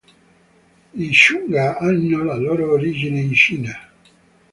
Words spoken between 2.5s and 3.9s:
origine in Cina.